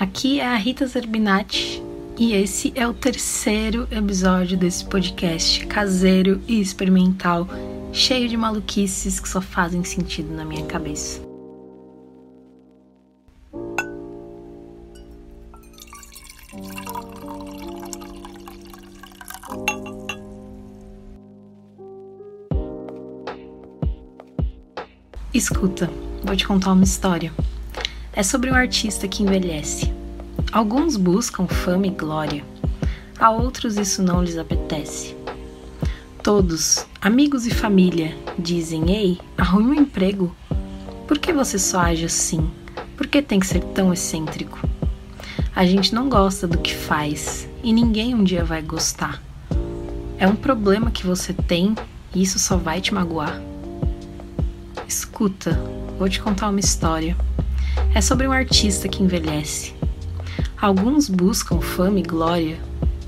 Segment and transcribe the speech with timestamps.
[0.00, 1.82] Aqui é a Rita Zerbinati
[2.18, 7.46] e esse é o terceiro episódio desse podcast caseiro e experimental,
[7.92, 11.20] cheio de maluquices que só fazem sentido na minha cabeça.
[25.34, 25.90] Escuta,
[26.24, 27.30] vou te contar uma história
[28.20, 29.90] é sobre um artista que envelhece.
[30.52, 32.44] Alguns buscam fama e glória,
[33.18, 35.16] a outros isso não lhes apetece.
[36.22, 40.36] Todos, amigos e família, dizem: Ei, arrume um emprego.
[41.08, 42.50] Por que você só age assim?
[42.94, 44.58] Por que tem que ser tão excêntrico?
[45.56, 49.22] A gente não gosta do que faz e ninguém um dia vai gostar.
[50.18, 51.74] É um problema que você tem
[52.14, 53.40] e isso só vai te magoar.
[54.86, 55.58] Escuta,
[55.98, 57.16] vou te contar uma história
[57.94, 59.74] é sobre um artista que envelhece.
[60.60, 62.58] Alguns buscam fama e glória,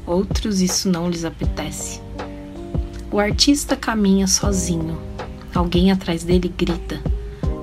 [0.06, 2.00] outros isso não lhes apetece.
[3.10, 4.98] O artista caminha sozinho.
[5.54, 7.00] Alguém atrás dele grita: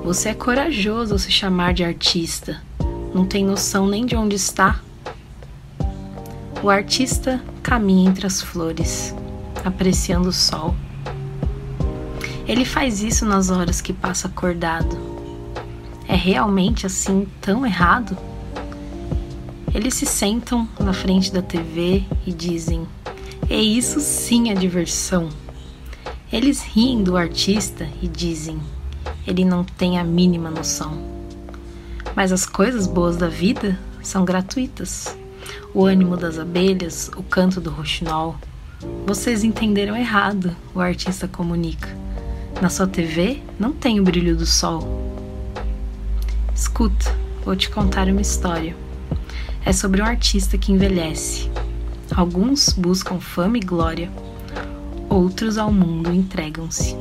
[0.04, 2.62] Você é corajoso ao se chamar de artista.
[3.14, 4.80] Não tem noção nem de onde está.
[6.62, 9.16] O artista caminha entre as flores,
[9.66, 10.76] apreciando o sol.
[12.48, 15.09] Ele faz isso nas horas que passa acordado
[16.10, 18.18] é realmente assim tão errado?
[19.72, 22.88] Eles se sentam na frente da TV e dizem:
[23.48, 25.30] "É isso sim a diversão".
[26.34, 28.60] Eles riem do artista e dizem:
[29.28, 30.98] "Ele não tem a mínima noção".
[32.16, 35.16] Mas as coisas boas da vida são gratuitas.
[35.76, 38.36] O ânimo das abelhas, o canto do roxinol.
[39.06, 41.88] Vocês entenderam errado, o artista comunica.
[42.60, 45.10] Na sua TV não tem o brilho do sol,
[46.60, 48.76] Escuta, vou te contar uma história.
[49.66, 51.50] É sobre um artista que envelhece.
[52.14, 54.12] Alguns buscam fama e glória,
[55.10, 56.98] outros ao mundo entregam-se.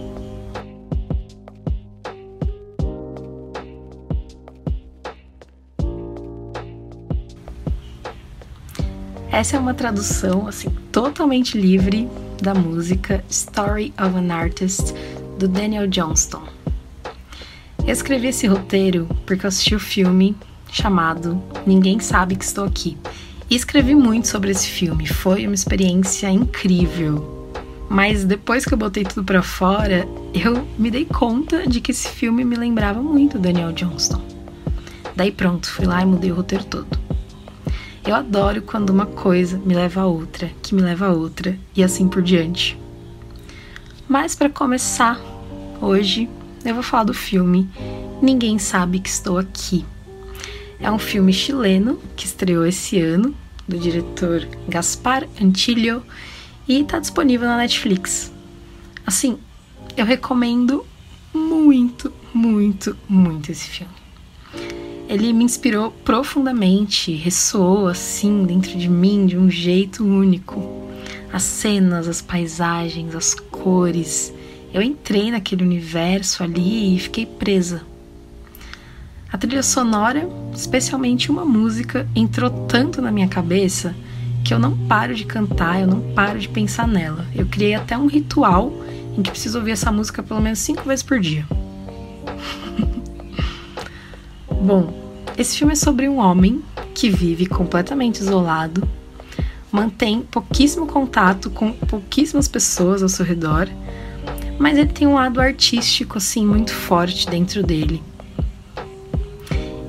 [9.32, 12.08] Essa é uma tradução assim totalmente livre
[12.40, 14.94] da música Story of an Artist
[15.36, 16.57] do Daniel Johnston.
[17.88, 20.36] Eu escrevi esse roteiro porque eu assisti o filme
[20.70, 22.98] chamado Ninguém Sabe Que Estou Aqui.
[23.48, 27.50] E escrevi muito sobre esse filme, foi uma experiência incrível.
[27.88, 32.10] Mas depois que eu botei tudo para fora, eu me dei conta de que esse
[32.10, 34.20] filme me lembrava muito Daniel Johnston.
[35.16, 36.98] Daí pronto, fui lá e mudei o roteiro todo.
[38.06, 41.82] Eu adoro quando uma coisa me leva a outra, que me leva a outra e
[41.82, 42.78] assim por diante.
[44.06, 45.18] Mas para começar,
[45.80, 46.28] hoje
[46.64, 47.68] eu vou falar do filme
[48.20, 49.84] Ninguém Sabe Que Estou Aqui.
[50.80, 53.34] É um filme chileno que estreou esse ano,
[53.66, 56.02] do diretor Gaspar Antillo,
[56.66, 58.32] e está disponível na Netflix.
[59.06, 59.38] Assim,
[59.96, 60.84] eu recomendo
[61.32, 63.92] muito, muito, muito esse filme.
[65.08, 70.86] Ele me inspirou profundamente, ressoou assim dentro de mim de um jeito único.
[71.32, 74.32] As cenas, as paisagens, as cores,
[74.72, 77.82] eu entrei naquele universo ali e fiquei presa.
[79.30, 83.94] A trilha sonora, especialmente uma música, entrou tanto na minha cabeça
[84.44, 87.26] que eu não paro de cantar, eu não paro de pensar nela.
[87.34, 88.72] Eu criei até um ritual
[89.16, 91.46] em que preciso ouvir essa música pelo menos cinco vezes por dia.
[94.48, 94.94] Bom,
[95.36, 96.62] esse filme é sobre um homem
[96.94, 98.88] que vive completamente isolado,
[99.70, 103.68] mantém pouquíssimo contato com pouquíssimas pessoas ao seu redor
[104.58, 108.02] mas ele tem um lado artístico assim muito forte dentro dele.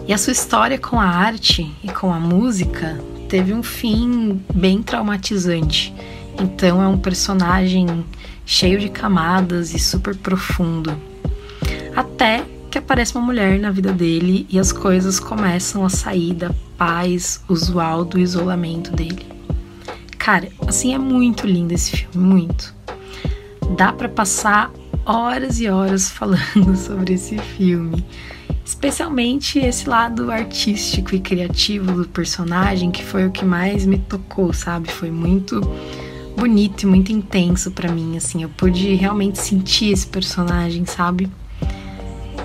[0.08, 4.82] E a sua história com a arte e com a música teve um fim bem
[4.82, 5.94] traumatizante.
[6.40, 8.06] Então é um personagem
[8.46, 11.00] cheio de camadas e super profundo.
[11.96, 16.52] Até que aparece uma mulher na vida dele e as coisas começam a sair da
[16.78, 19.26] paz usual do isolamento dele.
[20.18, 22.79] Cara, assim é muito lindo esse filme, muito
[23.76, 24.72] dá para passar
[25.06, 28.06] horas e horas falando sobre esse filme.
[28.64, 34.54] Especialmente esse lado artístico e criativo do personagem, que foi o que mais me tocou,
[34.54, 34.92] sabe?
[34.92, 35.60] Foi muito
[36.38, 38.44] bonito e muito intenso para mim, assim.
[38.44, 41.30] Eu pude realmente sentir esse personagem, sabe?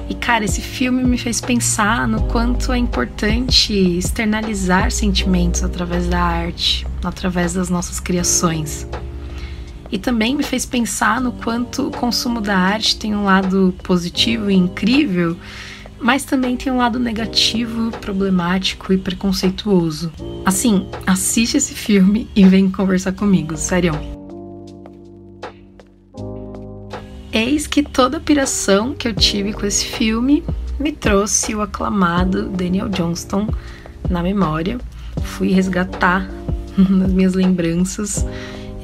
[0.08, 6.20] E cara, esse filme me fez pensar no quanto é importante externalizar sentimentos através da
[6.20, 8.86] arte, através das nossas criações.
[9.90, 14.50] E também me fez pensar no quanto o consumo da arte tem um lado positivo
[14.50, 15.36] e incrível,
[16.00, 20.12] mas também tem um lado negativo, problemático e preconceituoso.
[20.44, 23.92] Assim, assiste esse filme e vem conversar comigo, sério.
[27.32, 30.44] Eis que toda a piração que eu tive com esse filme
[30.78, 33.48] me trouxe o aclamado Daniel Johnston
[34.08, 34.78] na memória.
[35.22, 36.28] Fui resgatar
[36.76, 38.26] nas minhas lembranças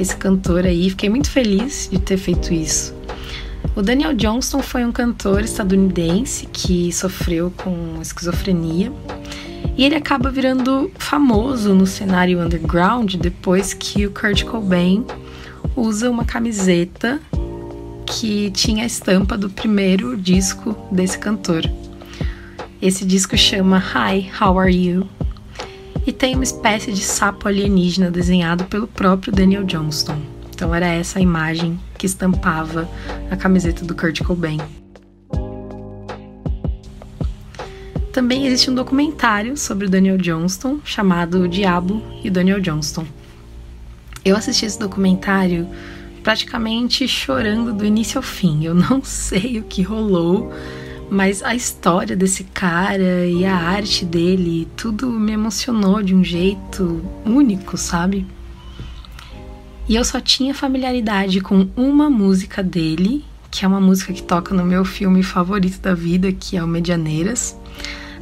[0.00, 0.90] esse cantor aí.
[0.90, 2.94] Fiquei muito feliz de ter feito isso.
[3.76, 8.90] O Daniel Johnston foi um cantor estadunidense que sofreu com esquizofrenia
[9.76, 15.04] e ele acaba virando famoso no cenário underground depois que o Kurt Cobain
[15.76, 17.20] usa uma camiseta
[18.06, 21.62] que tinha a estampa do primeiro disco desse cantor.
[22.82, 25.06] Esse disco chama Hi, How Are You?
[26.10, 30.20] E tem uma espécie de sapo alienígena desenhado pelo próprio Daniel Johnston.
[30.52, 32.90] Então era essa a imagem que estampava
[33.30, 34.58] a camiseta do Kurt Cobain.
[38.12, 43.06] Também existe um documentário sobre o Daniel Johnston chamado O Diabo e o Daniel Johnston.
[44.24, 45.68] Eu assisti esse documentário
[46.24, 48.64] praticamente chorando do início ao fim.
[48.64, 50.52] Eu não sei o que rolou,
[51.10, 57.04] mas a história desse cara e a arte dele, tudo me emocionou de um jeito
[57.26, 58.24] único, sabe?
[59.88, 64.54] E eu só tinha familiaridade com uma música dele, que é uma música que toca
[64.54, 67.58] no meu filme favorito da vida, que é o Medianeiras.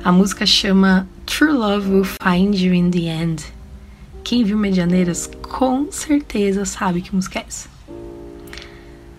[0.03, 3.45] A música chama True Love Will Find You in the End.
[4.25, 7.78] Quem viu Medianeiras com certeza sabe que música é essa.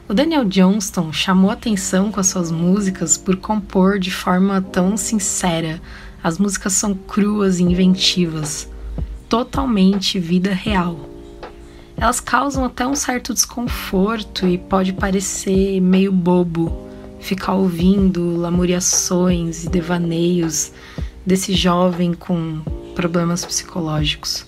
[0.10, 5.80] O Daniel Johnston chamou atenção com as suas músicas por compor de forma tão sincera.
[6.24, 8.68] As músicas são cruas e inventivas,
[9.30, 11.00] totalmente vida real.
[11.96, 16.90] Elas causam até um certo desconforto e pode parecer meio bobo
[17.20, 20.72] ficar ouvindo lamuriações e devaneios
[21.24, 22.62] desse jovem com
[22.96, 24.48] problemas psicológicos.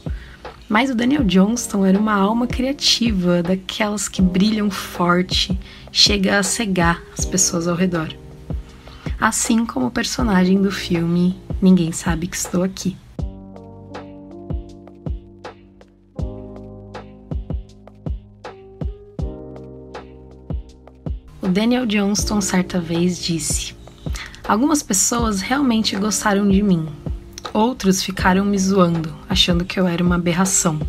[0.72, 5.60] Mas o Daniel Johnston era uma alma criativa, daquelas que brilham forte,
[5.92, 8.16] chega a cegar as pessoas ao redor.
[9.20, 12.96] Assim como o personagem do filme Ninguém Sabe Que Estou Aqui.
[21.42, 23.76] O Daniel Johnston certa vez disse:
[24.48, 26.88] Algumas pessoas realmente gostaram de mim,
[27.62, 30.80] Outros ficaram me zoando, achando que eu era uma aberração.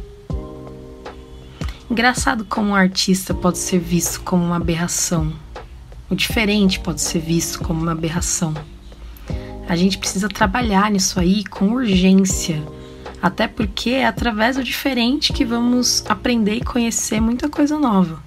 [1.90, 5.34] Engraçado como um artista pode ser visto como uma aberração.
[6.08, 8.54] O diferente pode ser visto como uma aberração.
[9.68, 12.62] A gente precisa trabalhar nisso aí com urgência,
[13.20, 18.18] até porque é através do diferente que vamos aprender e conhecer muita coisa nova.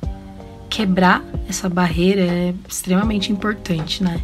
[0.70, 4.22] Quebrar essa barreira é extremamente importante, né?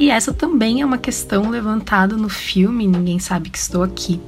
[0.00, 4.18] E essa também é uma questão levantada no filme Ninguém Sabe Que Estou Aqui.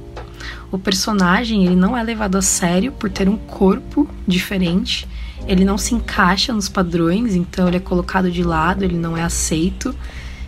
[0.71, 5.07] O personagem ele não é levado a sério por ter um corpo diferente,
[5.47, 9.23] ele não se encaixa nos padrões, então ele é colocado de lado, ele não é
[9.23, 9.95] aceito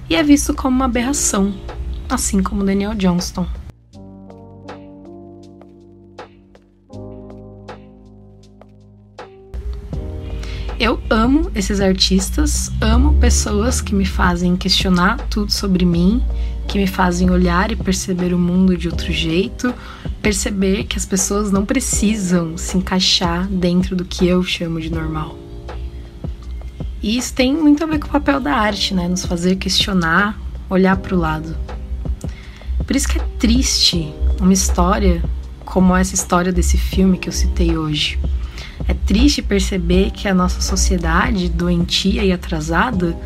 [0.07, 1.55] e é visto como uma aberração,
[2.07, 3.47] assim como Daniel Johnston.
[10.85, 16.23] Eu amo esses artistas, amo pessoas que me fazem questionar tudo sobre mim,
[16.67, 19.73] que me fazem olhar e perceber o mundo de outro jeito,
[20.21, 25.35] perceber que as pessoas não precisam se encaixar dentro do que eu chamo de normal.
[27.01, 29.07] E isso tem muito a ver com o papel da arte, né?
[29.07, 30.39] Nos fazer questionar,
[30.69, 31.57] olhar para o lado.
[32.85, 35.23] Por isso que é triste uma história
[35.65, 38.19] como essa história desse filme que eu citei hoje
[38.87, 43.17] é triste perceber que a nossa sociedade doentia e atrasada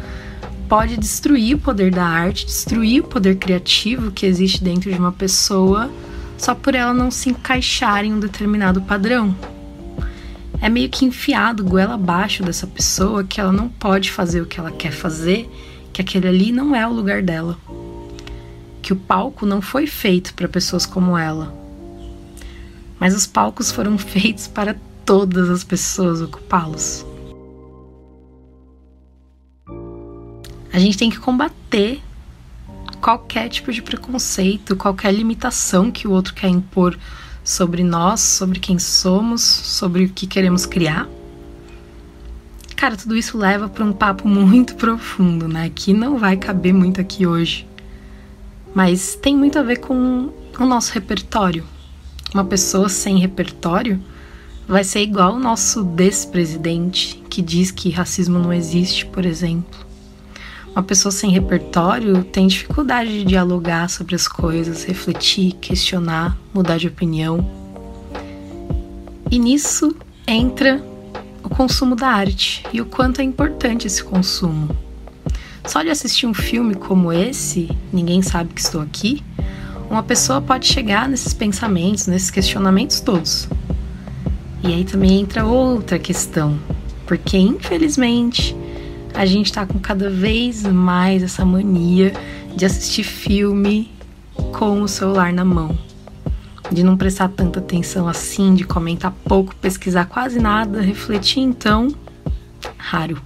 [0.70, 5.12] pode destruir o poder da arte, destruir o poder criativo que existe dentro de uma
[5.12, 5.92] pessoa
[6.38, 9.36] só por ela não se encaixar em um determinado padrão.
[10.62, 14.60] É meio que enfiado goela abaixo dessa pessoa que ela não pode fazer o que
[14.60, 15.50] ela quer fazer,
[15.92, 17.58] que aquele ali não é o lugar dela.
[18.82, 21.54] Que o palco não foi feito para pessoas como ela.
[23.00, 24.78] Mas os palcos foram feitos para
[25.10, 27.04] todas as pessoas ocupá-los.
[30.72, 32.00] A gente tem que combater
[33.02, 36.96] qualquer tipo de preconceito, qualquer limitação que o outro quer impor
[37.44, 41.10] sobre nós, sobre quem somos, sobre o que queremos criar.
[42.76, 45.72] Cara, tudo isso leva para um papo muito profundo, né?
[45.74, 47.68] Que não vai caber muito aqui hoje.
[48.76, 51.66] Mas tem muito a ver com o nosso repertório.
[52.32, 54.00] Uma pessoa sem repertório
[54.70, 59.80] vai ser igual o nosso despresidente que diz que racismo não existe, por exemplo.
[60.72, 66.88] Uma pessoa sem repertório tem dificuldade de dialogar sobre as coisas, refletir, questionar, mudar de
[66.88, 67.50] opinião.
[69.32, 69.96] E nisso
[70.28, 70.80] entra
[71.44, 74.70] o consumo da arte e o quanto é importante esse consumo.
[75.66, 79.24] Só de assistir um filme como esse, Ninguém Sabe Que Estou Aqui,
[79.90, 83.50] uma pessoa pode chegar nesses pensamentos, nesses questionamentos todos.
[84.64, 86.60] E aí também entra outra questão,
[87.06, 88.56] porque infelizmente
[89.14, 92.14] a gente está com cada vez mais essa mania
[92.56, 93.92] de assistir filme
[94.58, 95.78] com o celular na mão,
[96.72, 101.88] de não prestar tanta atenção assim, de comentar pouco, pesquisar quase nada, refletir então,
[102.78, 103.22] raro.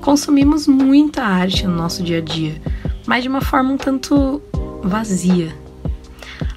[0.00, 2.60] Consumimos muita arte no nosso dia a dia,
[3.06, 4.40] mas de uma forma um tanto
[4.82, 5.63] vazia.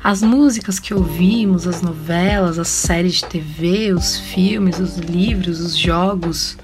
[0.08, 5.78] As músicas que ouvimos, as novelas, as séries de TV, os filmes, os livros, os
[5.78, 6.58] jogos,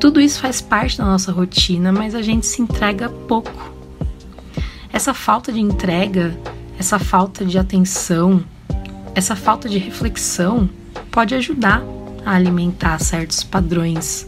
[0.00, 3.70] tudo isso faz parte da nossa rotina, mas a gente se entrega pouco.
[4.90, 6.34] Essa falta de entrega,
[6.78, 8.42] essa falta de atenção,
[9.14, 10.66] essa falta de reflexão
[11.10, 11.82] pode ajudar
[12.24, 14.26] a alimentar certos padrões,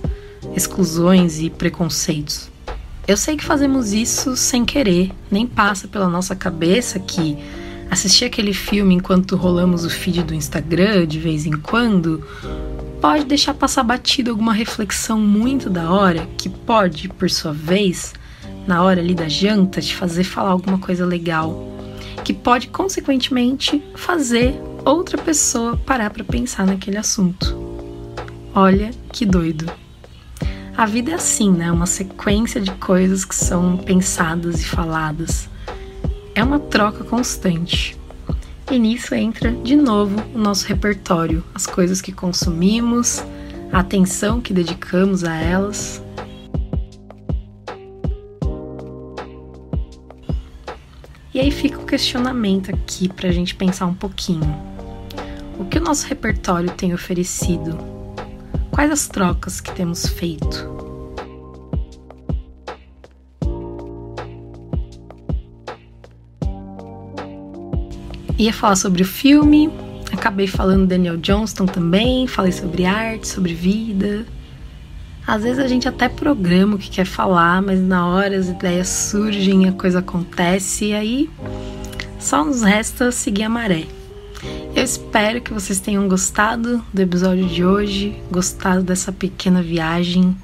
[0.54, 2.50] exclusões e preconceitos.
[3.09, 7.38] Eu sei que fazemos isso sem querer, nem passa pela nossa cabeça que
[7.92, 12.26] assistir aquele filme enquanto rolamos o feed do Instagram de vez em quando
[13.02, 18.14] pode deixar passar batido alguma reflexão muito da hora, que pode, por sua vez,
[18.66, 21.68] na hora ali da janta, te fazer falar alguma coisa legal,
[22.25, 27.54] que pode, consequentemente, fazer outra pessoa parar para pensar naquele assunto.
[28.54, 29.70] Olha que doido.
[30.75, 31.70] A vida é assim, né?
[31.70, 35.51] Uma sequência de coisas que são pensadas e faladas.
[36.34, 37.96] É uma troca constante.
[38.70, 43.22] E nisso entra de novo o nosso repertório, as coisas que consumimos,
[43.70, 46.02] a atenção que dedicamos a elas.
[51.34, 54.56] E aí fica o questionamento aqui para a gente pensar um pouquinho.
[55.58, 57.76] O que o nosso repertório tem oferecido?
[58.70, 60.81] Quais as trocas que temos feito?
[68.44, 69.70] Ia falar sobre o filme,
[70.12, 74.26] acabei falando Daniel Johnston também, falei sobre arte, sobre vida.
[75.26, 78.88] Às vezes a gente até programa o que quer falar, mas na hora as ideias
[78.88, 81.30] surgem, a coisa acontece e aí
[82.18, 83.87] só nos resta seguir a maré.
[84.75, 90.37] Eu espero que vocês tenham gostado do episódio de hoje, gostado dessa pequena viagem.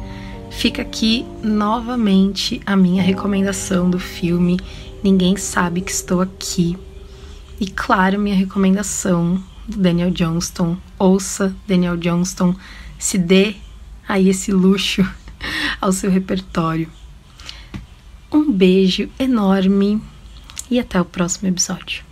[0.51, 4.59] Fica aqui novamente a minha recomendação do filme
[5.03, 6.77] Ninguém Sabe Que Estou Aqui,
[7.61, 10.77] e claro, minha recomendação do Daniel Johnston.
[10.99, 12.55] Ouça Daniel Johnston,
[12.99, 13.57] se dê
[14.09, 15.07] aí esse luxo
[15.81, 16.89] ao seu repertório.
[18.31, 20.01] Um beijo enorme
[20.71, 22.08] e até o próximo episódio.